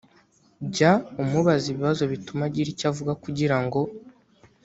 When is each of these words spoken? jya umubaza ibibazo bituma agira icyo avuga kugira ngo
jya 0.73 0.91
umubaza 1.21 1.65
ibibazo 1.71 2.01
bituma 2.11 2.41
agira 2.47 2.67
icyo 2.73 2.85
avuga 2.91 3.13
kugira 3.23 3.57
ngo 3.63 3.79